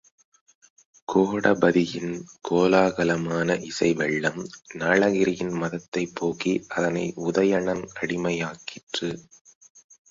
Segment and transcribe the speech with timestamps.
[1.07, 2.13] கோடபதியின்
[2.49, 4.41] கோலாகலமான இசைவெள்ளம்,
[4.73, 9.11] நளகிரியின் மதத்தைப் போக்கி அதனை உதயணன் அடிமையாக்கிற்று.